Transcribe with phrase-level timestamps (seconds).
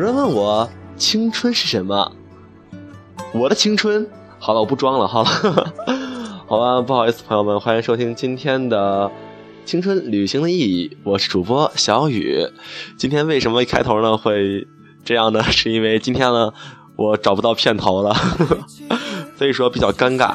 [0.00, 2.10] 有人问我青春是什么？
[3.34, 4.08] 我的青春，
[4.38, 5.74] 好了，我不装了，好了，
[6.48, 9.10] 好吧，不好意思，朋友们，欢迎收听今天的
[9.66, 12.48] 青春旅行的意义，我是主播小雨。
[12.96, 14.66] 今天为什么一开头呢会
[15.04, 15.42] 这样呢？
[15.52, 16.50] 是因为今天呢
[16.96, 18.16] 我找不到片头了，
[19.36, 20.34] 所以说比较尴尬。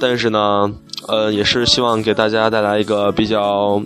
[0.00, 0.72] 但是呢，
[1.08, 3.82] 呃，也是希望给大家带来一个比较。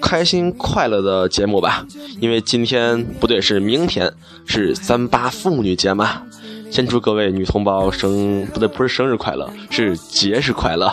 [0.00, 1.86] 开心快乐的节目吧，
[2.20, 4.12] 因为今天不对，是明天
[4.46, 6.22] 是三八妇女节嘛。
[6.70, 10.86] 先祝各位女同胞生不对，不是生日快乐，是节日快乐。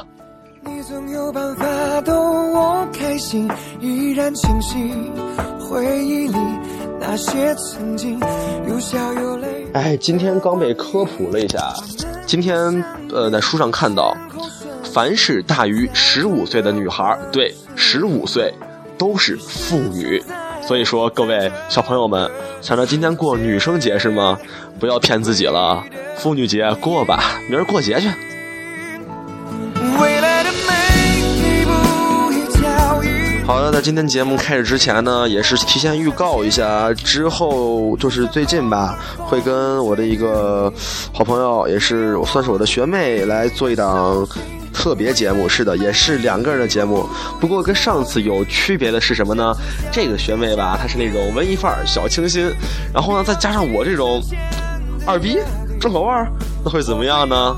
[9.74, 11.74] 哎，今天刚被科普了一下，
[12.26, 14.18] 今天呃在书上看到，
[14.84, 18.52] 凡是大于十五岁的女孩，对，十五岁。
[18.98, 20.22] 都是妇女，
[20.62, 22.30] 所以说各位小朋友们，
[22.62, 24.38] 想着今天过女生节是吗？
[24.80, 25.84] 不要骗自己了，
[26.18, 28.10] 妇女节过吧，明儿过节去。
[33.46, 40.72] 好的，在今天节目开始之前呢，也是提前预告一下，之后就是最近吧，会跟我的一个
[41.14, 44.28] 好朋友，也是我算是我的学妹来做一档。
[44.78, 47.10] 特别节目是的，也是两个人的节目。
[47.42, 49.52] 不过跟上次有区别的是什么呢？
[49.92, 52.54] 这个学妹吧，她是那种文艺范儿、小清新，
[52.94, 54.22] 然后呢，再加上我这种
[55.04, 55.40] 二逼、
[55.82, 56.32] 重口味儿，
[56.64, 57.58] 那会怎么样呢？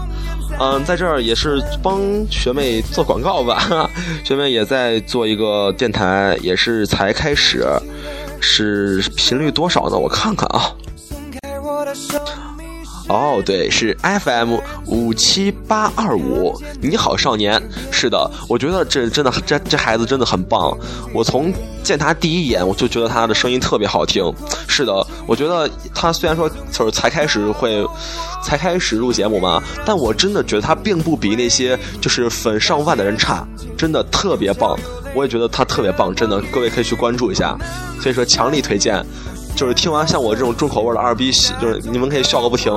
[0.62, 2.00] 嗯，在这儿也是帮
[2.32, 3.90] 学妹做广告吧。
[4.24, 7.68] 学妹也在做一个电台，也是才开始，
[8.40, 9.98] 是频率多少呢？
[9.98, 10.72] 我看看啊。
[13.10, 16.56] 哦，对，是 FM 五七八二五。
[16.80, 17.60] 你好，少年。
[17.92, 20.78] 是的，我觉得这真的，这这孩子真的很棒。
[21.12, 21.52] 我从
[21.84, 24.24] 见他第一眼，我就觉得他的声音特别好听。
[24.68, 24.94] 是的，
[25.26, 27.84] 我觉得他虽然说就是才开始会，
[28.44, 33.44] 才开始录节目嘛，但我真的觉得他并不比那些就是粉上万的人差，
[33.76, 34.78] 真的特别棒。
[35.16, 37.58] 我也觉得他特别棒，真的，各位可以去关注一下。
[38.00, 39.04] 所以说，强力推荐。
[39.60, 41.30] 就是听完像我这种重口味的二逼，
[41.62, 42.74] 就是你们可以笑个不停，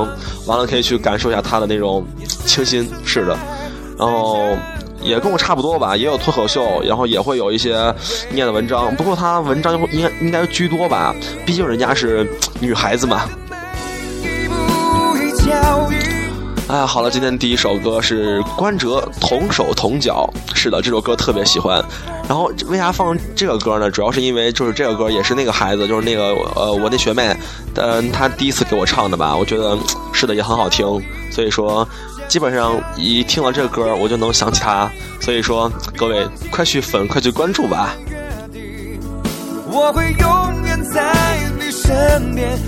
[0.47, 2.05] 完了可以去感受一下他的那种
[2.45, 3.39] 清新，是的，
[3.97, 4.49] 然后
[5.01, 7.95] 也跟我差不多吧，也有脱口秀，然后也会有一些
[8.33, 11.15] 念的文章，不过他文章应该应该居多吧，
[11.47, 12.29] 毕竟人家是
[12.59, 13.29] 女孩子嘛。
[16.73, 21.85] 哎，好了，今天第一首歌是关喆《同手同脚》，是的，这首歌特别喜欢。
[22.27, 23.91] 然后为啥放这个歌呢？
[23.91, 27.37] 主要是因为就是这个歌也是那个孩子，就是那个呃我那学妹，
[27.75, 29.37] 嗯，她第一次给我唱的吧。
[29.37, 29.77] 我觉得
[30.15, 30.87] 是的，也很好听。
[31.31, 31.87] 所以说，
[32.27, 34.91] 基本上一听到这个歌，我就能想起她。
[35.21, 37.95] 所以说，各位快去粉，快去关注吧。
[39.71, 41.13] 我会永远在
[41.61, 42.59] 你身边。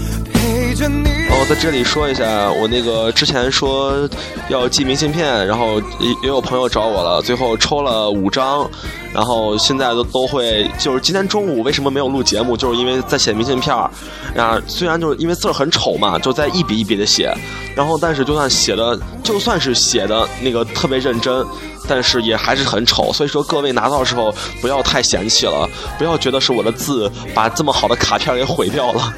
[1.30, 4.08] 哦，在这里说一下，我那个之前说
[4.48, 8.68] 要寄明信片，然后也也有朋友找我了，最后抽了五张，
[9.12, 13.90] 然后现在都都会，就是今天中午为什么没有录节目，就是因为在写明信片儿，
[14.36, 17.34] 啊，虽然就是因为字儿很丑嘛，就在一笔一笔的写，
[17.74, 21.44] 然后但是就算写的，就算是写的那个特别认真，
[21.88, 25.68] 但是也还是很丑，所以说各位拿到的时候不要太嫌弃了，
[25.98, 29.12] 不要觉得是我的字把这么好的卡片给毁掉了。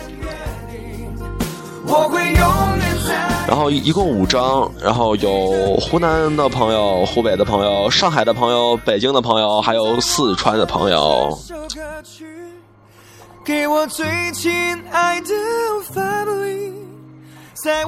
[3.49, 11.39] 然后一共五张，然后有湖南的朋友、湖北的朋友、上海的朋友、北京的朋友，还有四川的朋友。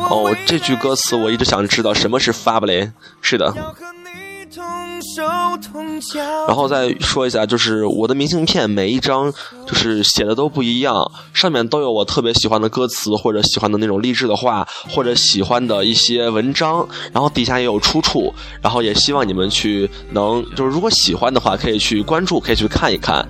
[0.08, 2.92] 哦，这句歌词我一直想知道什么是 family。
[3.20, 3.52] 是的。
[6.46, 9.32] 然后再说一下，就是我的明信片每一张
[9.66, 18.32] 就是写的都不一样，上面都有我特别喜欢的歌词，或者喜欢的那种励志的话，或者喜欢的一些文章，然后底下也有出处，
[18.62, 23.26] 然后也希望你们去能，就是如果喜欢的话，可以去关注，可以去看一看，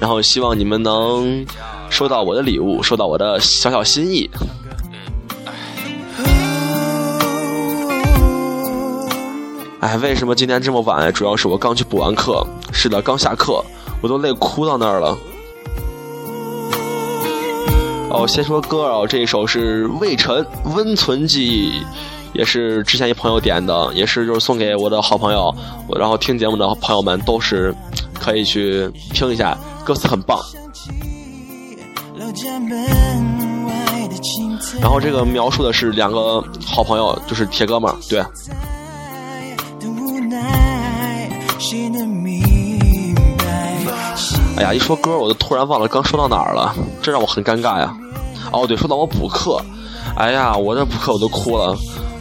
[0.00, 1.44] 然后希望你们能
[1.90, 4.28] 收到我的礼物，收到我的小小心意。
[9.84, 11.12] 哎，为什么今天这么晚？
[11.12, 12.42] 主要是我刚去补完课，
[12.72, 13.62] 是的，刚下课，
[14.00, 15.14] 我都累哭到那儿了。
[18.08, 20.42] 哦，先说歌哦，这一首是魏晨
[20.74, 21.80] 《温存记忆》，
[22.32, 25.54] 也是之前一朋友点的，也是就是送给我的好朋友，
[25.98, 27.74] 然后听节目的朋友们都是
[28.18, 29.54] 可以去听一下，
[29.84, 30.40] 歌词很棒。
[34.80, 38.24] 然后这个描述的是两个好朋友，就是铁哥们儿，对。
[44.56, 47.92] 哎呀，一说歌，我都突然忘了刚说到哪儿了，这让我很尴尬呀。
[48.52, 49.60] 哦，对，说到我补课，
[50.16, 51.76] 哎呀，我这补课我都哭了。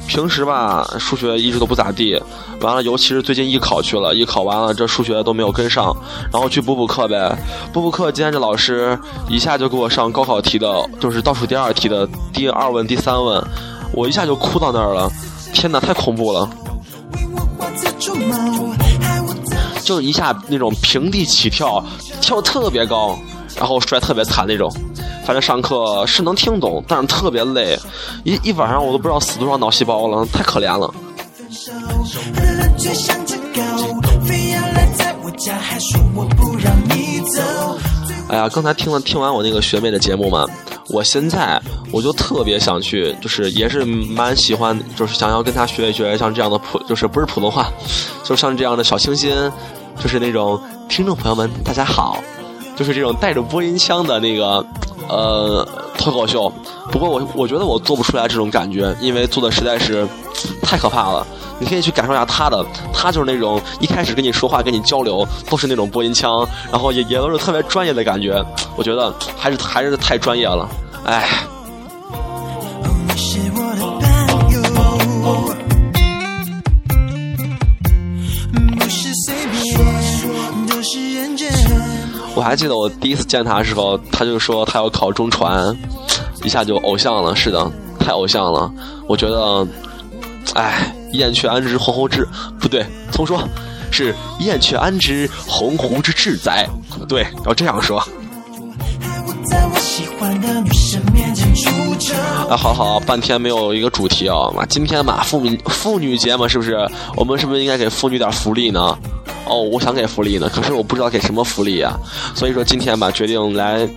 [0.05, 2.21] 平时吧，数学一直都不咋地，
[2.59, 5.95] 完了，尤其是最近艺考去了，艺考完了，这数学都没有跟上，
[6.31, 7.37] 然后去补补课呗。
[7.71, 8.99] 补补课，今天这老师
[9.29, 13.41] 一下就给我上高考题的，就是倒数第二题的第二问、第三问，
[13.93, 15.09] 我一下就哭到那儿了。
[15.53, 16.49] 天哪，太恐怖了！
[19.83, 21.83] 就是一下那种平地起跳，
[22.21, 23.17] 跳特别高，
[23.55, 24.71] 然后摔特别惨那种。
[25.25, 27.77] 反正上课是能听懂，但是特别累，
[28.23, 30.93] 一一晚上我都不知道死多少脑细胞了，太可怜了。
[38.29, 40.45] 哎呀，刚才听了听完我那个学妹的节目嘛，
[40.93, 41.59] 我现在
[41.91, 47.67] 我就特别想去，就是也是蛮喜欢，就是想要跟他学一学像这样的普，就是不是普通话，
[48.23, 49.35] 就像这样的小清新，
[49.99, 52.23] 就是那种听众朋友们大家好，
[52.75, 54.65] 就是这种带着播音腔的那个。
[55.09, 55.67] 呃，
[55.97, 56.49] 脱口秀，
[56.89, 60.07] 不过我我觉得我做不出来这种感觉，因为做的实在是
[60.73, 61.23] 太可怕了。
[61.59, 68.43] 你可以去感受一下他的，他就是那种一开始跟你说话、跟你交流都是那种播音腔，然后也也都是特别专业的感觉。
[68.75, 70.67] 我觉得还是还是太专业了，
[71.05, 71.29] 哎。
[82.35, 85.77] 我还记得我第一次见他的时候，他就说他要考中传，
[86.43, 87.35] 一下就偶像了。
[87.35, 88.73] 是的，太偶像了。
[89.07, 89.67] 我觉得，
[90.55, 92.27] 哎，燕雀安知鸿鹄之？
[92.59, 93.41] 不对，重说，
[93.91, 96.67] 是燕雀安知鸿鹄之志哉？
[97.07, 97.99] 对，要这样说。
[102.49, 104.35] 啊，好好，半天没有一个主题啊！
[104.69, 106.77] 今天嘛，妇女妇女节嘛，是不是？
[107.15, 108.97] 我们是不是应该给妇女点福利呢？
[109.45, 111.97] 哦，我想给福利呢，可是我不知道给什么福利呀。
[112.35, 113.87] 所以说今天吧，决定来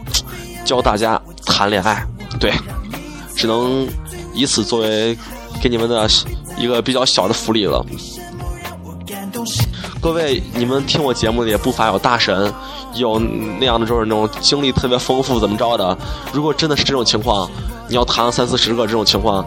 [0.64, 2.04] 教大家谈恋爱。
[2.40, 2.52] 对，
[3.34, 3.86] 只能
[4.34, 5.16] 以此作为
[5.60, 6.08] 给你们的
[6.56, 7.84] 一个比较小的福利了。
[10.00, 12.52] 各位，你们听我节目的也不乏有大神，
[12.94, 15.96] 有那样的就是那种经历特别丰富，怎么着的？
[16.32, 17.48] 如果真的是这种情况，
[17.88, 19.44] 你要谈三四十个这种情况，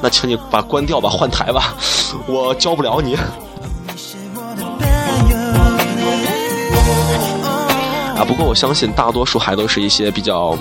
[0.00, 1.74] 那请你把关掉吧，换台吧，
[2.26, 3.16] 我教不了你。
[8.16, 10.56] 啊，不过我相信大多数还都是一些比较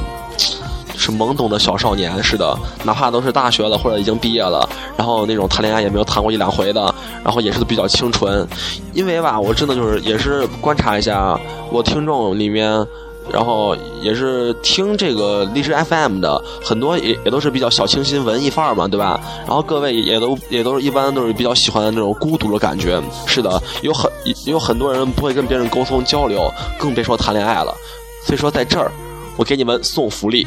[0.98, 6.94] 是懵懂的小少年，是的，哪怕都是大学了或者已经毕业了，然后那种谈恋爱也没有谈过一两回的，
[7.24, 8.48] 然后也是比较清纯，
[8.94, 11.40] 因为吧，我真的就是也是观察一下
[11.72, 12.86] 我听众里面。
[13.34, 19.20] 然后也是听这个荔枝 FM 的，很多也也都是比较小清新文艺范儿嘛，对吧？
[19.48, 23.02] 然后各位也都也都是一般都是比较喜欢那种孤独的感觉。
[23.26, 24.12] 是的，有很
[24.46, 27.76] 有很多人不会跟别人沟通交流，更别说谈恋爱了。
[28.24, 28.92] 所以说在这儿，
[29.38, 30.46] 我给你们送福利。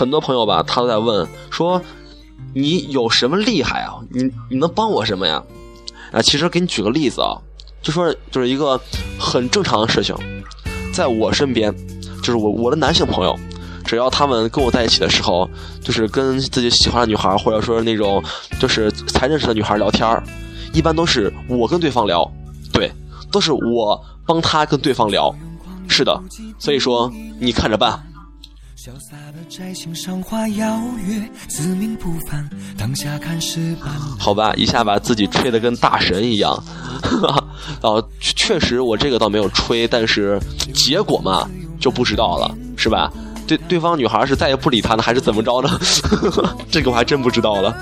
[0.00, 1.82] 很多朋友吧，他都在问说，
[2.54, 4.00] 你有什么厉害啊？
[4.08, 5.42] 你你能帮我什么呀？
[6.10, 7.36] 啊，其实给你举个例子啊。
[7.82, 8.80] 就说就是一个
[9.18, 10.16] 很正常的事情，
[10.94, 11.70] 在我身边，
[12.22, 13.38] 就是我我的男性朋友，
[13.84, 15.46] 只要他们跟我在一起的时候，
[15.82, 18.24] 就是跟自己喜欢的女孩或者说那种
[18.58, 20.22] 就是才认识的女孩聊天
[20.72, 22.26] 一般都是我跟对方聊，
[22.72, 22.90] 对，
[23.30, 25.34] 都是我帮他跟对方聊，
[25.88, 26.18] 是的，
[26.58, 28.02] 所以说你看着办。
[28.82, 33.76] 潇洒的摘星上花邀约，自命不凡，当下看是
[34.18, 36.50] 好吧，一下把自己吹得跟大神一样。
[37.82, 40.40] 哦，确实我这个倒没有吹，但是
[40.72, 41.46] 结果嘛
[41.78, 43.12] 就不知道了，是吧？
[43.46, 45.78] 对，对方女孩是再也不理他呢，还是怎么着呢？
[46.72, 47.76] 这个我还真不知道了。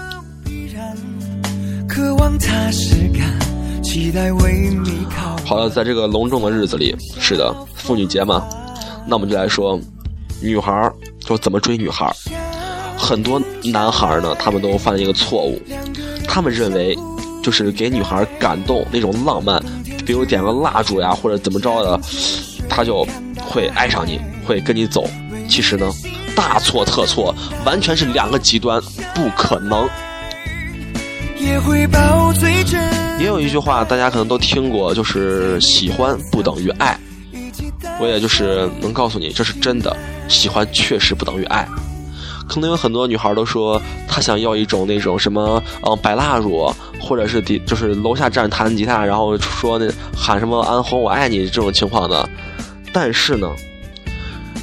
[5.44, 8.44] 好了，在这个隆重的日子里，是的，妇女节嘛，
[9.06, 9.80] 那我们就来说。
[10.40, 12.14] 女孩儿就怎么追女孩儿？
[12.96, 15.60] 很多男孩儿呢，他们都犯了一个错误，
[16.26, 16.98] 他们认为
[17.42, 19.62] 就是给女孩儿感动那种浪漫，
[20.04, 22.00] 比如点个蜡烛呀，或者怎么着的，
[22.68, 23.06] 他就
[23.40, 25.08] 会爱上你，会跟你走。
[25.48, 25.90] 其实呢，
[26.34, 28.80] 大错特错，完全是两个极端，
[29.14, 29.88] 不可能。
[33.18, 36.98] 也有一句话，大家可能都听过，就是喜欢不等于爱。
[38.00, 39.96] 我也就是能告诉你，这是真的。
[40.28, 41.66] 喜欢确实不等于爱。
[42.46, 52.28] 可能有很多女孩都说，她想要一种那种什么，嗯，白蜡烛，或者是底就是楼下站着弹吉他，然后说那喊什么“安红我爱你”这种情况的。
[52.92, 53.50] 但是呢，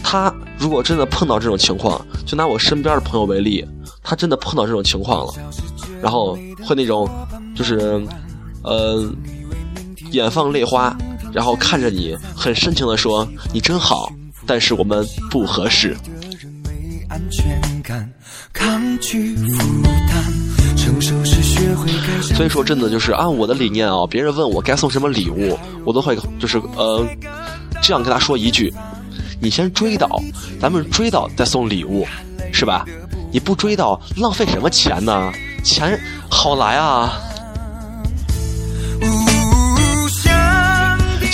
[0.04, 3.64] 她如果真的碰到这种情况，就拿我身边的朋友为例，
[4.02, 5.34] 她真的碰到这种情况了，
[6.02, 7.08] 然后会那种
[7.56, 8.02] 就是，
[8.64, 9.08] 呃，
[10.12, 10.96] 眼放泪花。
[11.32, 14.10] 然后看着你，很深情的说：“你真好，
[14.46, 15.96] 但是我们不合适。”
[22.22, 27.06] 所以说，真的就是按我的理念啊，别人问我该送什么礼物，我都会就是呃
[27.82, 28.74] 这样跟他说一句
[29.42, 30.20] ：“你先追到，
[30.60, 32.06] 咱们追到再送礼物，
[32.52, 32.86] 是吧？
[33.32, 35.32] 你不追到，浪费什么钱呢？
[35.64, 36.00] 钱
[36.30, 37.14] 好来啊！”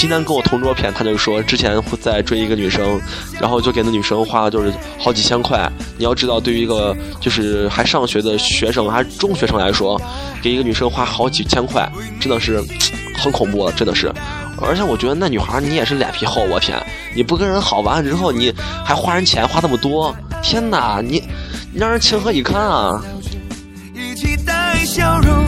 [0.02, 3.00] 今天跟我同桌片，他就说之前在追一个女生，
[3.40, 5.72] 然后就给那女生花了就是好几千块。
[5.96, 10.02] 你要知道，对于一个就是还上学的学生，还是中学生来说，
[10.42, 11.88] 给一个女生花好几千块，
[12.20, 12.60] 真的是
[13.16, 14.12] 很恐怖了，真的是。
[14.60, 16.84] 而且我觉得那女孩你也是脸皮厚，我天，
[17.16, 18.52] 你不跟人好完了之后，你
[18.84, 21.22] 还花人钱花那么多，天哪，你
[21.72, 23.00] 你让人情何以堪啊！
[23.94, 25.46] 一起带笑容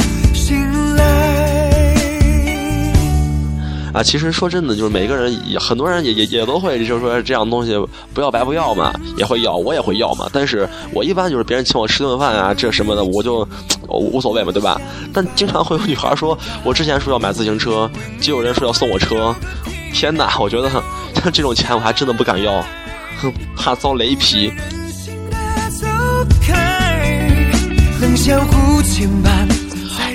[3.93, 7.79] 啊，其实说真的，就是每个人也很多人也也也都会，就是说这样东西
[8.11, 10.27] 不要白不要嘛，也会要，我也会要嘛。
[10.33, 13.47] 但是我一般就是别人请我吃顿饭啊，这什么的，我就
[13.87, 14.81] 无所谓嘛，对吧？
[15.13, 17.87] 但经常会有女孩说，我之前说要买自行车，
[18.19, 19.35] 就有人说要送我车，
[19.93, 20.39] 天哪！
[20.39, 22.65] 我觉得像这种钱我还真的不敢要，
[23.21, 24.51] 哼，怕遭雷劈。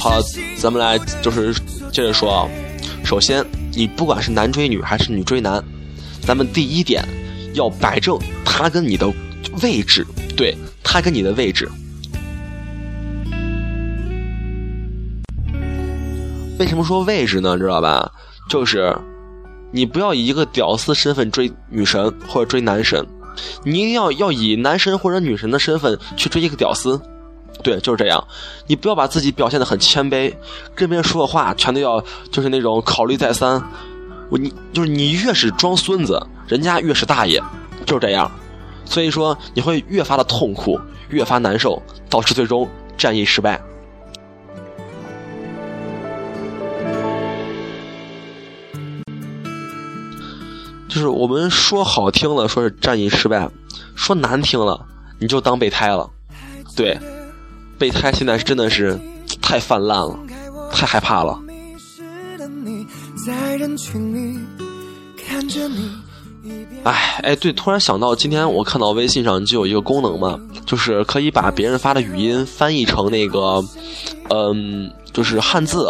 [0.00, 0.18] 好，
[0.56, 1.54] 咱们来就是
[1.92, 2.48] 接着说啊，
[3.04, 3.46] 首先。
[3.72, 5.62] 你不管是男追女还是女追男，
[6.22, 7.04] 咱们第一点
[7.54, 9.12] 要摆正他跟你的
[9.62, 10.06] 位置，
[10.36, 11.68] 对他跟你的位置。
[16.58, 17.56] 为什么说位置呢？
[17.56, 18.10] 知道吧？
[18.50, 18.96] 就是
[19.70, 23.06] 你不要以一个屌丝身份追女神或者追男神，
[23.64, 27.00] 你一定要要以男神或者女神的身份去追一个屌丝。
[27.62, 28.22] 对，就是这样。
[28.66, 30.32] 你不要把自己表现的很谦卑，
[30.74, 33.62] 跟别人说的话全都要就是那种考虑再三。
[34.30, 37.42] 我你就是你越是装孙子，人家越是大爷，
[37.84, 38.30] 就是这样。
[38.84, 40.78] 所以说你会越发的痛苦，
[41.08, 43.60] 越发难受，导致最终战役失败。
[50.88, 53.48] 就是我们说好听了，说是战役失败；
[53.94, 54.86] 说难听了，
[55.18, 56.08] 你就当备胎了。
[56.76, 56.98] 对。
[57.78, 58.98] 备胎现在是真的是
[59.40, 60.18] 太泛滥了，
[60.72, 61.38] 太害怕了。
[66.84, 73.62] 哎哎，对，突然想到，今天我看到微信上就有一个功能嘛，就是可以把别人发的语音翻译成那个，
[74.30, 75.88] 嗯，就是汉字，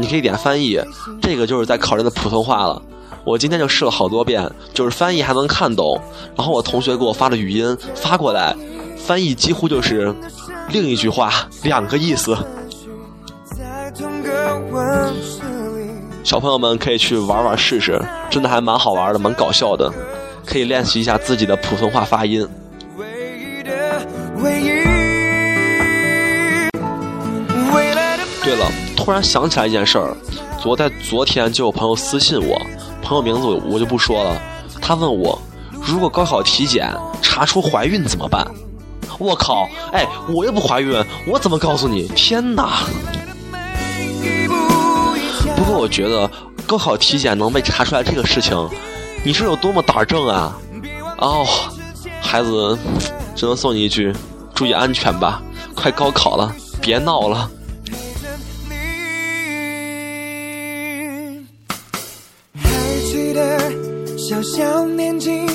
[0.00, 0.80] 你可以点翻译，
[1.20, 2.80] 这个就是在考人的普通话了。
[3.24, 6.00] 我今天就试了好多遍，就是翻译还能看懂，
[6.34, 8.56] 然后我同学给我发的语音发过来，
[8.96, 10.14] 翻译几乎就是。
[10.70, 11.32] 另一句话，
[11.62, 12.36] 两个意思。
[16.22, 17.98] 小朋友们可以去玩玩试试，
[18.28, 19.90] 真的还蛮好玩的，蛮搞笑的，
[20.44, 22.46] 可以练习一下自己的普通话发音。
[28.44, 30.14] 对了，突然想起来一件事儿，
[30.60, 32.60] 昨在昨天就有朋友私信我，
[33.02, 34.40] 朋友名字我就不说了，
[34.82, 35.38] 他问我，
[35.82, 38.46] 如果高考体检查出怀孕怎么办？
[39.18, 39.68] 我靠！
[39.92, 42.08] 哎，我又不怀孕，我怎么告诉你？
[42.08, 42.84] 天哪！
[45.56, 46.30] 不过我觉得
[46.66, 48.56] 高考体检能被查出来这个事情，
[49.24, 50.56] 你是有多么胆正啊！
[51.18, 51.44] 哦，
[52.20, 52.78] 孩子，
[53.34, 54.14] 只能送你一句：
[54.54, 55.42] 注意安全吧！
[55.74, 57.50] 快高考了，别闹了。
[62.54, 62.70] 还
[63.10, 63.72] 记得
[64.16, 65.46] 小小年纪，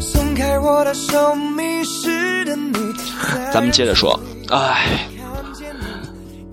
[0.00, 2.09] 松开我的手，迷失。
[3.52, 4.18] 咱们接着说，
[4.50, 5.06] 哎，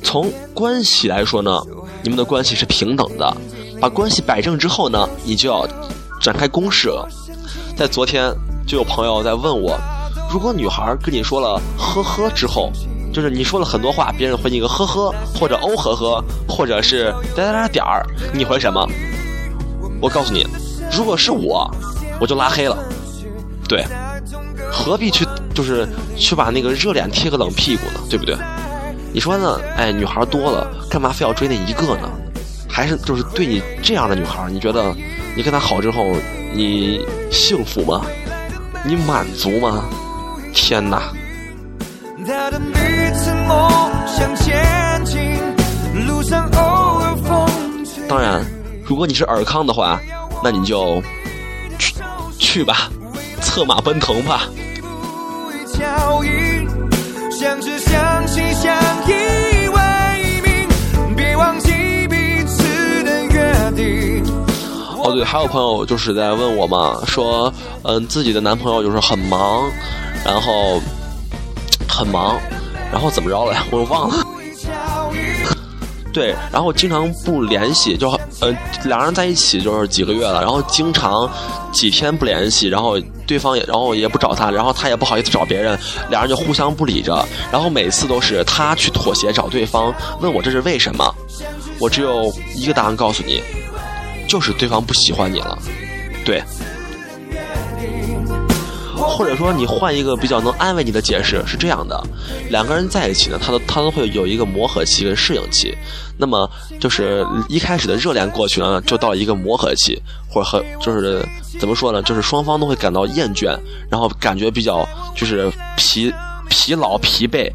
[0.04, 1.62] 从关系来说呢，
[2.01, 3.36] 你们的关系是平等的。
[3.80, 5.68] 把关系摆正之后呢，你就要
[6.20, 7.08] 展开攻势了。
[7.75, 8.34] 在昨天
[8.66, 9.80] 就有朋友在问我，
[10.32, 12.72] 如果女孩跟你说了呵呵之后，
[13.13, 18.84] 就是你说了很多话，别人回你一个呵呵，或者哦呵呵，或者是点点点点儿，你回什么？
[20.01, 20.44] 我告诉你，
[20.92, 21.70] 如果是我，
[22.20, 22.75] 我就拉黑了。
[23.70, 23.86] 对，
[24.72, 25.27] 何必去？
[25.58, 28.38] 就是去把那个热脸贴个冷屁股呢，对不对？
[29.12, 29.60] 你说呢？
[29.76, 32.08] 哎，女孩多了，干嘛非要追那一个呢？
[32.70, 34.94] 还是就是对你这样的女孩，你觉得
[35.36, 36.14] 你跟她好之后，
[36.54, 38.06] 你幸福吗？
[38.86, 39.86] 你满足吗？
[40.54, 41.12] 天哪！
[48.08, 48.46] 当然，
[48.86, 50.00] 如果你是尔康的话，
[50.44, 51.02] 那你就
[51.80, 51.96] 去
[52.38, 52.92] 去吧，
[53.42, 54.44] 策马奔腾吧。
[55.78, 56.68] 脚印，
[57.30, 58.76] 相知相惜相
[59.08, 60.68] 依为命，
[61.16, 64.24] 别忘记彼此的约定。
[65.04, 67.54] 哦，对还有朋友就是在问我嘛，说
[67.84, 69.70] 嗯自己的男朋友就是很忙，
[70.26, 70.82] 然后
[71.88, 72.40] 很忙，
[72.92, 73.64] 然后怎么着了呀？
[73.70, 74.16] 我忘了。
[76.18, 78.10] 对，然后经常不联系，就
[78.40, 78.52] 呃
[78.86, 81.30] 两人在一起就是几个月了，然后经常
[81.72, 85.78] 几天不联系，然后对方也然后也不找他，然后他也不好意思找别人，
[86.10, 91.14] 两人就互相不理着，然后每次都是他去妥协找对方，问我这是为什么，
[91.80, 93.44] 我只有一个答案告诉你，
[94.28, 95.56] 就是对方不喜欢你了，
[96.26, 96.42] 对。
[98.98, 102.01] 或者说，你换一个比较能安慰你的解释，是这样的：
[102.50, 105.77] 两个人在一起呢，他都他都会有一个磨合期跟适应期。
[106.18, 106.50] 那么，
[106.80, 111.24] 就是一开始的热恋过去了，就到一个磨合期，或者和就是
[111.60, 112.01] 怎么说呢？
[112.01, 113.58] 就是双方都会感到厌倦，
[113.89, 116.12] 然后感觉比较就是疲
[116.50, 117.51] 疲劳疲惫。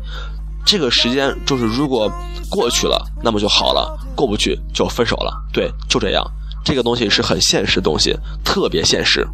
[0.64, 2.08] 这个时间就是如果
[2.48, 5.32] 过去了，那么就好了；过不去就分手了。
[5.52, 6.24] 对，就这样。
[6.64, 9.26] 这个东西是很现实的东西，特别现实。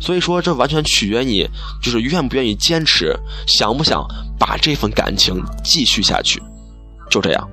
[0.00, 1.48] 所以说，这完全取决你，
[1.82, 4.06] 就是愿不愿意坚持，想不想
[4.38, 6.42] 把这份感情继续下去，
[7.10, 7.48] 就这样。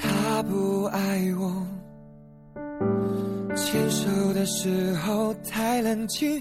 [0.00, 1.52] 他不爱我，
[3.56, 6.40] 牵手的时候太冷清。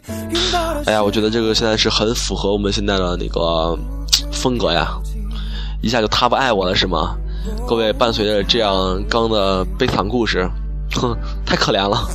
[0.85, 3.77] 哎呀，我觉得这个现在是很符合我们现在的那个。
[4.31, 4.87] 风格呀，
[5.81, 7.15] 一下就他不爱我了是吗？
[7.65, 10.49] 各位，伴随着这样刚的悲惨故事，
[10.95, 12.07] 哼，太可怜了。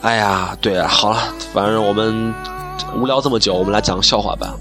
[0.00, 1.18] 哎呀，对，好了，
[1.52, 2.32] 反正我们
[2.96, 4.54] 无聊这么久，我们来讲个笑话吧。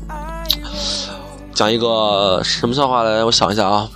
[1.53, 3.23] 讲一个什么笑话来？
[3.23, 3.87] 我想一下啊，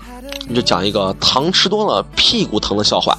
[0.48, 3.18] 你就讲一个糖吃多了屁股疼的笑话。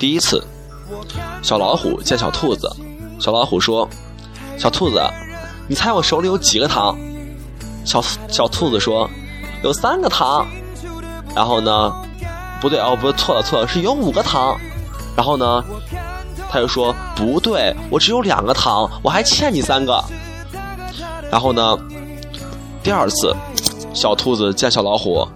[0.00, 0.42] 第一次，
[1.42, 2.74] 小老虎见小兔子，
[3.20, 3.86] 小老虎说
[4.56, 4.98] ：“小兔子，
[5.68, 6.96] 你猜我手里有几个糖？”
[7.84, 9.08] 小小兔子说
[9.62, 10.46] ：“有三个糖。”
[11.36, 11.92] 然后呢？
[12.62, 14.58] 不对哦，不是错了错了，是有五个糖。
[15.14, 15.62] 然后呢？
[16.50, 20.02] 他又说：“不对，我只有两个糖，我还欠你三个。”
[21.30, 21.78] 然后呢？
[22.82, 23.36] 第二次，
[23.92, 25.28] 小兔子见小老虎，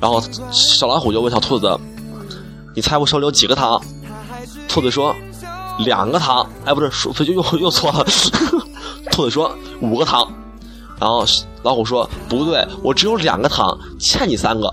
[0.00, 1.76] 然后小老虎就问小兔子
[2.72, 3.82] ：“你猜我手里有几个糖？”
[4.68, 5.14] 兔子说
[5.84, 8.04] ：“两个糖。”哎，不是，说又又又错了。
[9.10, 9.50] 兔子说
[9.80, 10.26] ：“五个糖。”
[10.98, 11.24] 然后
[11.62, 14.72] 老虎说：“不对，我只有两个糖，欠你三个。”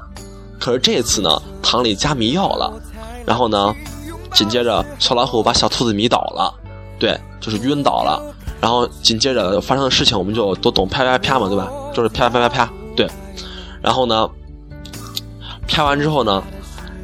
[0.60, 2.72] 可是这次呢，糖里加迷药了。
[3.26, 3.74] 然后呢，
[4.34, 6.54] 紧接着小老虎把小兔子迷倒了，
[7.00, 8.22] 对，就是晕倒了。
[8.62, 11.70] 然后紧接着发生的事情，我们就都懂，啪啪啪嘛，对吧？
[11.94, 13.06] 就是啪啪啪啪啪，对。
[13.82, 14.30] 然后呢，
[15.68, 16.42] 啪完之后呢，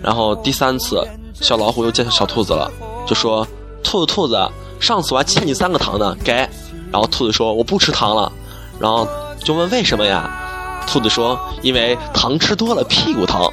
[0.02, 1.06] 然后第三次
[1.42, 2.72] 小老虎又见小兔子了。
[3.08, 3.48] 就说
[3.84, 4.38] 兔子兔子，
[4.80, 6.34] 上次我还欠你三个糖呢，给。
[6.92, 8.32] 然后兔子说我不吃糖了，
[8.80, 9.08] 然后
[9.44, 10.30] 就问为什么呀？
[10.88, 13.48] 兔子说因为糖吃多了屁股疼。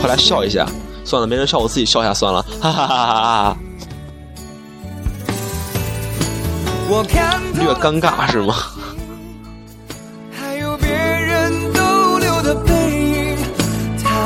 [0.00, 0.66] 快来笑一下，
[1.04, 3.56] 算了，没人笑，我自己笑一下算了，哈哈哈哈哈。
[7.54, 8.54] 略尴尬是吗？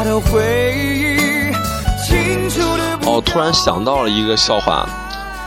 [0.05, 1.11] 的回忆。
[3.07, 4.89] 哦，突然想到了一个笑话，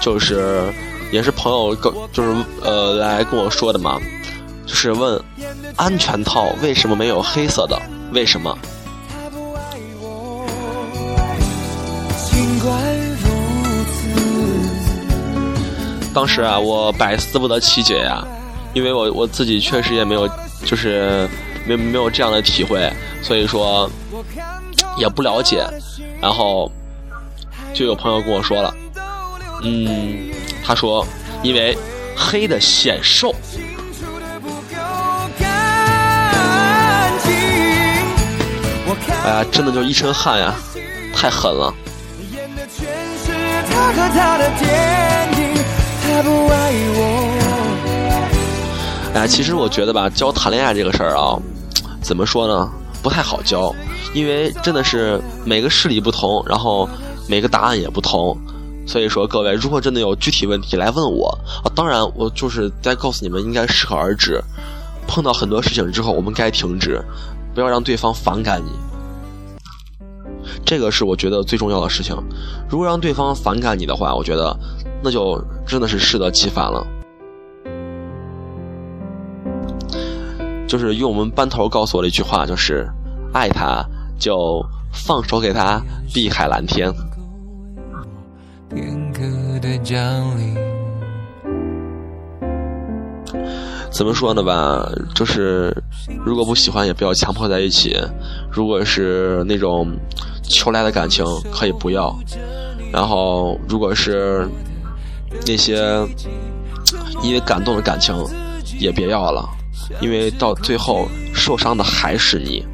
[0.02, 0.63] 就是
[1.12, 4.00] 也是朋友跟就是呃来跟我说的嘛，
[4.66, 5.22] 就是问
[5.76, 7.82] 安全套为什么没有黑色的？
[8.12, 8.58] 为什么？
[16.13, 18.24] 当时啊，我百思不得其解呀，
[18.74, 20.30] 因为我我自己确实也没有
[20.66, 21.28] 就是
[21.66, 22.92] 没没有这样的体会，
[23.23, 23.89] 所以说
[24.97, 25.65] 也不了解，
[26.21, 26.71] 然后。
[27.73, 28.71] 就有朋友跟我说了，
[29.63, 30.29] 嗯，
[30.63, 31.03] 他说
[31.41, 31.75] 因为
[32.15, 33.33] 黑的显瘦。
[39.25, 40.53] 哎呀，真的就一身汗呀，
[41.15, 41.73] 太狠了。
[49.15, 51.39] 哎，其实我觉得吧，教谈恋爱这个事儿啊，
[52.03, 52.71] 怎么说呢，
[53.04, 53.76] 不太好教，
[54.16, 56.89] 因为真的是每个事理不同，然后。
[57.26, 58.38] 每个答案也不同，
[58.86, 61.30] 所以说各位，如果真的有具体问题来问我
[61.63, 64.44] 啊，当然我就是在告诉你们应该适可而止。
[65.08, 67.02] 碰到很多事情之后，我们该停止，
[67.56, 68.70] 不要让对方反感你。
[70.66, 72.13] 这个是我觉得最重要的事情。
[72.70, 74.54] 如果让对方反感你的话，我觉得
[75.02, 76.86] 那就真的是适得其反了。
[80.73, 82.89] 就是用我们班头告诉我的一句话，就是
[83.31, 83.86] 爱他
[84.17, 84.59] 就
[84.91, 85.79] 放手给他，
[86.12, 86.91] 碧海蓝天。
[93.91, 94.83] 怎么说呢吧，
[95.13, 95.71] 就是
[96.25, 97.95] 如果不喜欢，也不要强迫在一起。
[98.51, 99.88] 如果是那种
[100.41, 102.12] 求来的感情，可以不要。
[102.91, 104.49] 然后，如果是
[105.45, 106.03] 那些
[107.21, 108.15] 因为感动的感情，
[108.79, 109.47] 也别要了，
[110.01, 112.65] 因为到最后受伤的还是你。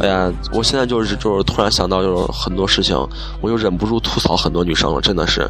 [0.00, 2.96] 哎呀，我现在就是就是突然想到，就是很多事情，
[3.40, 5.48] 我就忍不住吐槽很多女生了，真的是。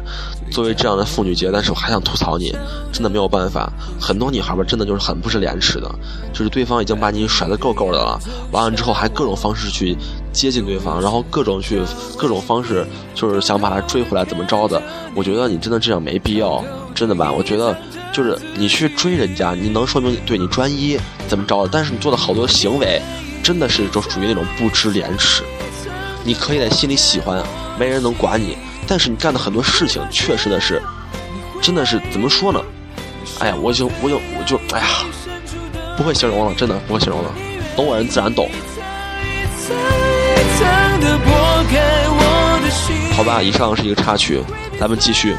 [0.51, 2.55] 作为这样的妇女节，但是我还想吐槽你，
[2.91, 3.71] 真的没有办法。
[3.99, 5.89] 很多女孩吧，真的就是很不知廉耻的，
[6.31, 8.19] 就是对方已经把你甩得够够的了，
[8.51, 9.97] 完了之后还各种方式去
[10.31, 11.81] 接近对方，然后各种去
[12.17, 14.81] 各种方式就是想把他追回来，怎么着的？
[15.15, 17.31] 我觉得你真的这样没必要，真的吧？
[17.31, 17.75] 我觉得。
[18.13, 21.67] 就是你去追人家，你能说明对你专一怎么着？
[21.67, 23.01] 但是你做的好多行为，
[23.43, 25.43] 真的是就属于那种不知廉耻。
[26.23, 27.43] 你可以在心里喜欢，
[27.77, 28.55] 没人能管你，
[28.87, 30.79] 但是你干的很多事情，确实的是，
[31.59, 32.61] 真的是怎么说呢？
[33.39, 34.85] 哎呀，我就我就我就哎呀，
[35.97, 37.33] 不会形容了，真的不会形容了。
[37.75, 38.47] 懂我人自然懂。
[43.15, 44.39] 好吧，以上是一个插曲，
[44.79, 45.35] 咱们继续。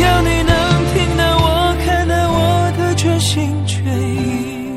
[0.00, 4.74] 要你能听到我看到我的全心全意。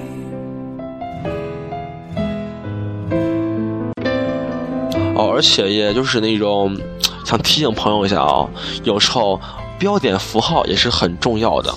[5.16, 6.78] 哦，而且也就是那种
[7.26, 8.48] 想提醒朋友一下啊，
[8.84, 9.42] 有时候
[9.80, 11.74] 标点符号也是很重要的。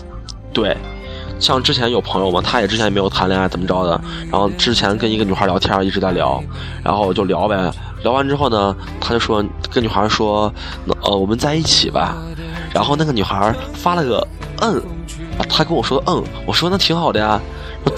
[0.53, 0.76] 对，
[1.38, 3.98] 像之前有朋友嘛，他也之前没有谈恋爱怎么着的，
[4.31, 6.44] 然后之前跟一个女孩聊天一直在聊，
[6.85, 7.72] 然后就聊呗，
[8.03, 10.53] 聊完之后呢，他就说跟女孩说，
[11.05, 12.14] 呃，我们在一起吧。
[12.73, 14.27] 然后那个女孩发了个
[14.61, 14.81] 嗯，
[15.49, 17.41] 她跟我说嗯，我说那挺好的呀，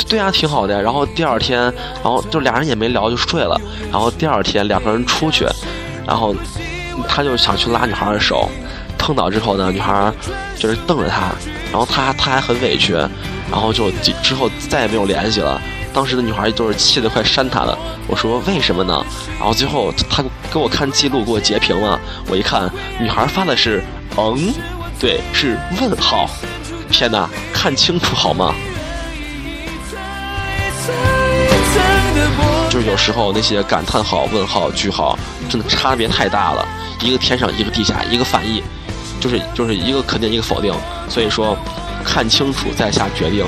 [0.08, 0.80] 对呀挺好的呀。
[0.80, 1.60] 然后第二天，
[2.02, 3.60] 然后就俩人也没聊就睡了。
[3.90, 5.46] 然后第二天两个人出去，
[6.06, 6.34] 然后
[7.08, 8.48] 他就想去拉女孩的手，
[8.98, 10.12] 碰到之后呢，女孩
[10.56, 11.32] 就是瞪着他，
[11.70, 12.96] 然后他他还很委屈，
[13.52, 15.60] 然后就之后再也没有联系了。
[15.92, 17.78] 当时的女孩就是气得快扇他了。
[18.08, 19.04] 我说为什么呢？
[19.38, 22.00] 然后最后他给我看记录，给我截屏了。
[22.28, 23.84] 我一看，女孩发的是。
[24.16, 24.52] 嗯，
[24.98, 26.28] 对，是问号。
[26.90, 28.54] 天哪，看清楚好吗？
[32.68, 36.66] 就是有时候那些感叹号、问号、句号，真的差别太大了，
[37.00, 38.62] 一个天上，一个地下，一个反义，
[39.20, 40.74] 就是就是一个肯定，一个否定。
[41.08, 41.56] 所以说，
[42.04, 43.44] 看清楚再下决定，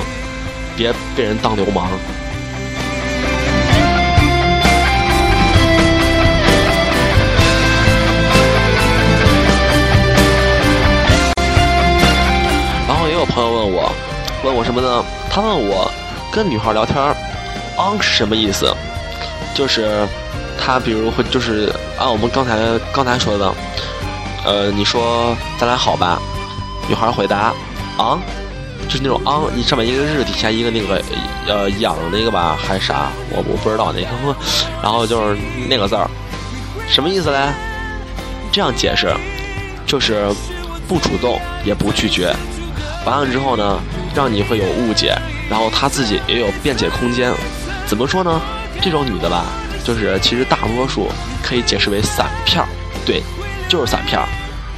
[0.77, 1.89] 别被人当流氓。
[12.87, 13.93] 然后也有朋友问我，
[14.45, 15.05] 问我什么呢？
[15.31, 15.91] 他问我，
[16.33, 16.97] 跟女孩聊天
[17.77, 18.75] ，on 是什么意思？
[19.55, 20.07] 就是
[20.59, 22.57] 他比如会就是按我们刚才
[22.93, 23.55] 刚才说的，
[24.45, 26.19] 呃，你说咱俩好吧？
[26.89, 27.53] 女孩回答
[27.97, 28.19] 啊，
[28.89, 31.03] 就是那种昂你上面一个日，底下一个那个
[31.47, 33.11] 呃养那个吧，还是啥？
[33.31, 34.37] 我我不知道那个，
[34.83, 36.09] 然后就是那个字儿，
[36.89, 37.39] 什么意思嘞？
[38.53, 39.13] 这样解释，
[39.87, 40.27] 就是
[40.87, 42.35] 不主动也不拒绝。
[43.05, 43.79] 完了之后呢，
[44.15, 45.15] 让你会有误解，
[45.51, 47.33] 然后她自己也有辩解空间。
[47.87, 48.41] 怎么说呢？
[48.81, 49.45] 这种女的吧，
[49.85, 51.09] 就是其实大多数
[51.43, 52.69] 可以解释为散片儿，
[53.05, 53.23] 对，
[53.69, 54.27] 就是散片儿。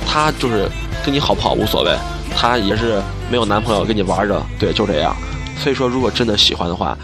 [0.07, 0.69] 她就是
[1.05, 1.97] 跟你好不好无所谓，
[2.37, 5.17] 她也是没有男朋友跟你玩着，对，就这样。
[5.59, 6.97] 所以说，如果真的喜欢的话，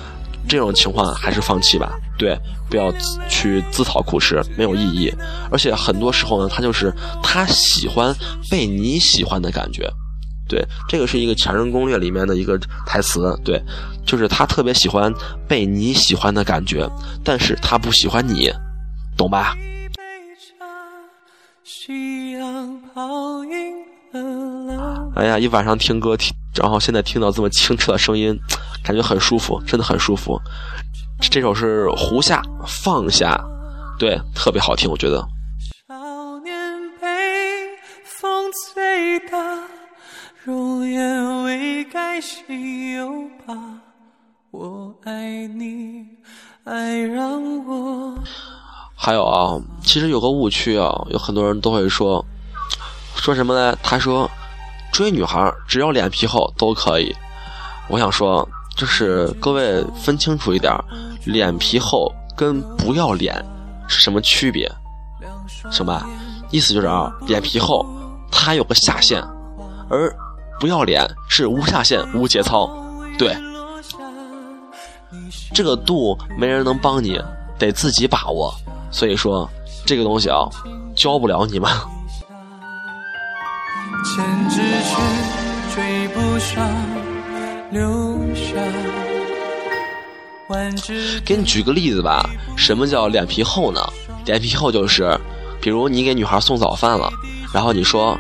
[0.47, 2.92] 这种情况还是放弃吧，对，不要
[3.29, 5.12] 去自讨苦吃，没有意义。
[5.51, 6.92] 而且很多时候呢，她就是
[7.23, 8.14] 她喜欢
[8.51, 9.90] 被你喜欢的感觉。
[10.49, 13.35] 对，这个是一个《强人攻略》里面的一个台词。
[13.42, 13.62] 对，
[14.05, 15.11] 就是他特别喜欢
[15.49, 16.87] 被你喜欢的感觉，
[17.25, 18.53] 但是他不喜欢你，
[19.16, 19.57] 懂吧？
[25.14, 28.38] 哎呀，一晚上听歌听，然后现在听到这么清澈的声音，
[28.85, 30.40] 感觉很舒服，真的很舒服。
[31.31, 33.35] 这首是《胡夏放下》，
[33.98, 35.27] 对，特别好听，我觉得。
[35.88, 36.53] 少年
[37.01, 37.07] 被
[38.05, 39.38] 风吹大。
[40.44, 43.09] 容颜未改，心又
[43.46, 43.55] 怕。
[44.51, 46.05] 我爱你，
[46.64, 48.12] 爱让我。
[48.96, 52.25] 还有啊，其实有个误区啊，有很多人都会说，
[53.23, 53.79] 说什么呢？
[53.85, 54.29] 他说，
[54.91, 57.15] 追女孩只要脸皮厚都可以。
[57.87, 60.77] 我想说，就是各位分清楚一点，
[61.25, 63.41] 脸皮厚跟不要脸
[63.87, 64.69] 是什么区别？
[65.71, 66.05] 行吧
[66.51, 66.75] 意思？
[66.75, 67.87] 就是啊，脸皮厚，
[68.29, 69.23] 它有个下限。
[69.89, 70.13] 而
[70.59, 72.69] 不要脸是无下限、无节操。
[73.17, 73.37] 对，
[75.55, 77.23] 这个度没人能帮你，
[77.57, 78.53] 得自己把握。
[78.91, 79.49] 所以说，
[79.87, 80.49] 这个东西啊，
[80.97, 81.71] 教不了你们。
[91.25, 93.81] 给你举个例子吧，什么叫脸皮厚呢？
[94.25, 95.17] 脸皮厚就是，
[95.61, 97.09] 比如你给女孩送早饭了，
[97.55, 98.19] 然后你说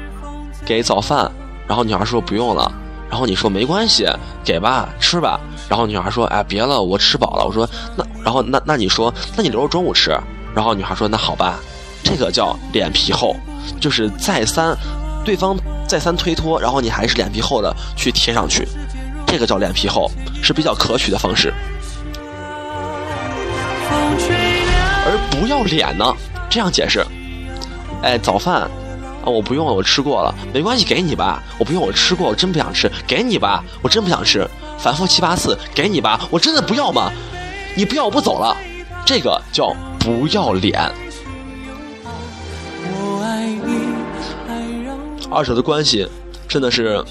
[0.64, 1.28] 给早饭，
[1.66, 2.70] 然后女孩说不用了，
[3.10, 4.06] 然后你说没关系，
[4.44, 7.44] 给吧，吃吧，然后女孩说哎别了，我吃饱了。
[7.44, 10.16] 我说那，然后那那你说那你留着中午吃，
[10.54, 11.58] 然后女孩说那好吧，
[12.04, 13.34] 这个叫脸皮厚，
[13.80, 14.76] 就是再三
[15.24, 15.56] 对方
[15.88, 18.66] 再三推脱，然后你还是脸皮厚的去贴上去，
[19.26, 20.10] 这个叫脸皮厚，
[20.42, 21.52] 是比较可取的方式。
[25.04, 26.14] 而不要脸呢？
[26.48, 27.04] 这样解释，
[28.02, 31.42] 哎，早饭啊，我不用了，我吃过了，没关系，给你吧。
[31.58, 34.48] 我不用，我吃过，我真不想吃，给你吧，我真不想吃。
[34.78, 37.10] 反复七八次，给你吧，我真的不要吗？
[37.74, 38.56] 你不要，我不走了。
[39.04, 40.92] 这个叫不要脸。
[45.32, 46.06] 二者的关系
[46.46, 47.02] 真的是，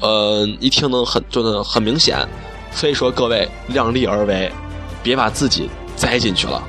[0.00, 2.26] 呃，一听能很，真的很明显。
[2.72, 4.50] 所以说，各位量力而为，
[5.02, 5.68] 别把自己。
[5.94, 6.60] 栽进去了。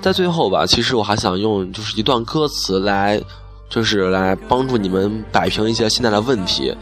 [0.00, 3.20] 在最后吧，其实我还想用就是一段歌词来，
[3.68, 6.74] 就是来帮助你们摆平一些现在的问题。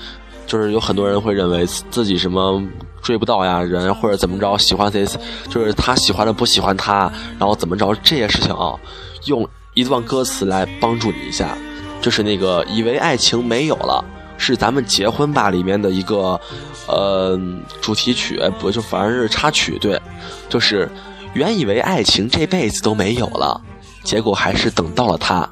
[0.47, 2.62] 就是有很多人会认为自己什么
[3.07, 5.07] 追不到呀人，或者怎么着喜欢谁，
[5.49, 8.75] 就是他喜欢的不喜欢他，然后怎么着这些事情啊，
[9.27, 11.57] 用一段歌词来帮助你一下，
[12.01, 14.05] 就是那个以为爱情没有了。
[14.38, 16.38] 是咱们结婚吧里面的一个，
[16.88, 17.40] 呃，
[17.81, 19.99] 主题曲不就反正是插曲对，
[20.49, 20.90] 就是
[21.33, 23.59] 原以为爱情这辈子都没有了，
[24.03, 25.49] 结果还是等到了他，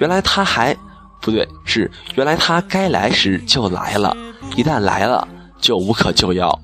[0.00, 0.76] 原来他还
[1.20, 4.14] 不对，是原来他该来时就来了，
[4.56, 5.26] 一旦来了
[5.64, 6.60] 就无可救药，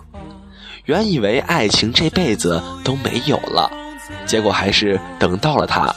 [0.85, 3.71] 原以为爱情这辈子都没有了，
[4.27, 5.91] 结果还是等到了他，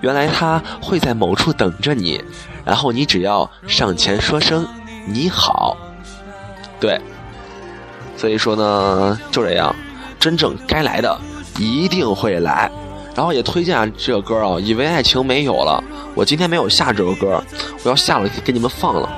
[0.00, 2.20] 原来他会在某处等着你。
[2.64, 4.66] 然后你只要上前说声
[5.06, 5.76] 你好，
[6.80, 7.00] 对，
[8.16, 9.72] 所以说呢就这样，
[10.18, 11.16] 真正该来的
[11.60, 12.68] 一定会来。
[13.14, 15.80] 然后也推荐这个歌啊，以为爱情没有了，
[16.16, 17.40] 我今天没有下这首歌，
[17.84, 19.08] 我要下了给你们放了。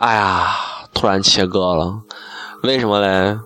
[0.00, 0.56] 哎呀，
[0.94, 2.00] 突然切歌了，
[2.62, 3.38] 为什么嘞？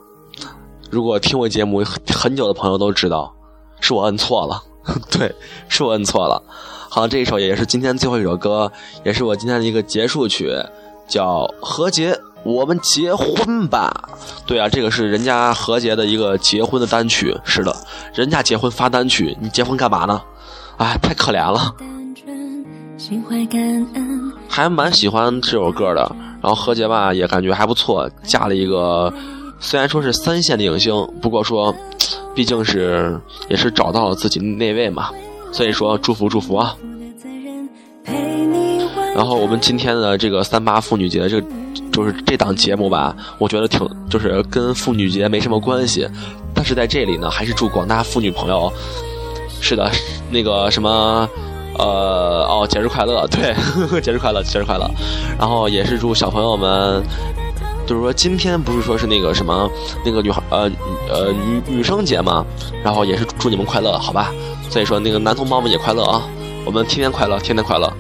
[0.89, 1.83] 如果听我节目
[2.15, 3.35] 很久的朋友都知道，
[3.81, 4.63] 是我摁错了，
[5.11, 5.35] 对，
[5.69, 6.41] 是我摁错了。
[6.89, 8.71] 好，这一首也是今天最后一首歌，
[9.05, 10.49] 也是我今天的一个结束曲，
[11.09, 14.09] 叫《何洁，我们结婚吧》。
[14.47, 17.37] 对啊，这个是人家何洁的一个结婚的单曲。
[17.43, 17.75] 是的，
[18.15, 20.23] 人家结婚发单曲，你结婚干嘛呢？
[20.77, 21.75] 哎，太可怜了。
[24.49, 29.11] 还蛮喜欢这首歌的，然后何洁吧也感觉还不错，嫁了一个。
[29.61, 31.75] 虽然说是三线的影星，不过说，
[32.35, 35.09] 毕竟是也是找到了自己那位嘛，
[35.53, 36.77] 所以说祝福祝福啊。
[39.17, 41.41] 然后我们今天的这个三八妇女节，这
[41.91, 46.07] 就是这档节目吧，我觉得挺就是跟妇女节没什么关系，
[46.53, 48.71] 但是在这里呢，还是祝广大妇女朋友，
[49.63, 49.91] 是的，
[50.31, 51.27] 那个什么，
[51.79, 53.55] 呃，哦，节日快乐，对，
[54.01, 54.89] 节日快乐，节日快乐，
[55.39, 57.03] 然后也是祝小朋友们。
[57.87, 59.71] 就是说，今天不是说是那个什么，
[60.07, 60.71] 那个女孩呃
[61.07, 62.43] 呃女女生节嘛，
[62.83, 64.33] 然后也是祝你们快乐，好吧？
[64.71, 66.23] 所以说那个男同胞们也快乐啊，
[66.65, 67.93] 我们天天快乐，天天快乐。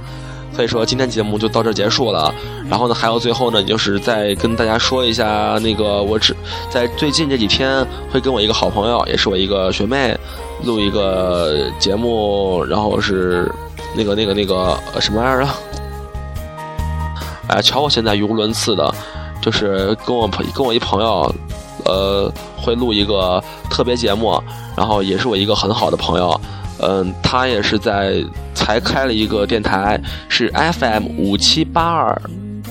[0.54, 2.34] 所以说今天节目就到这结束了。
[2.66, 6.34] 然后呢，还有最后呢，就是再跟大家说一下，那个我只
[6.70, 10.16] 在最近这几天会跟我一个好朋友，也是我一个学妹，
[10.64, 13.52] 录一个节目，然后是
[13.94, 15.54] 那个那个那个什么玩意儿啊？
[17.48, 18.94] 哎，瞧我现在语无伦次的。
[19.42, 21.30] 就是跟我朋跟我一朋友，
[21.84, 24.42] 呃，会录一个特别节目，
[24.74, 26.40] 然后也是我一个很好的朋友，
[26.80, 32.22] 嗯，他也是在才开了一个电台，是 FM 五七八二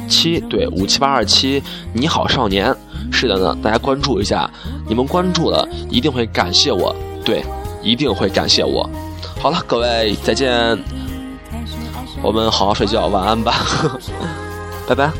[0.10, 1.62] 七，对，五七八二七，
[1.94, 2.76] 你好少年，
[3.12, 4.50] 是的呢，大家关注一下，
[4.88, 7.46] 你们关注了一定会感谢我，对，
[7.84, 8.90] 一定会感谢我。
[9.40, 10.76] 好了，各位再见，
[12.24, 13.54] 我们好好睡觉，晚安吧，
[14.88, 15.12] 拜拜。